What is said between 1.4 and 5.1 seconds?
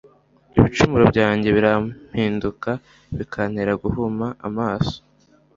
birampinduka bikantera guhuma amaso